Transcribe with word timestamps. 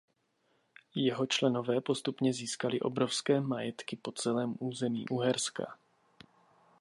Jeho 0.95 1.25
členové 1.25 1.81
postupně 1.81 2.33
získali 2.33 2.79
obrovské 2.79 3.41
majetky 3.41 3.95
po 3.95 4.11
celém 4.11 4.55
území 4.59 5.07
Uherska. 5.09 5.77